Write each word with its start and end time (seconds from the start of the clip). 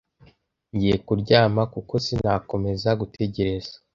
ngiye 0.73 0.95
kuryama 1.05 1.61
kuko 1.73 1.93
sinakomeza 2.05 2.89
gutegereza 2.99 3.73